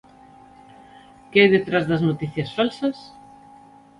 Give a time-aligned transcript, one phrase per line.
[1.29, 2.97] Que hai detrás das noticias falsas?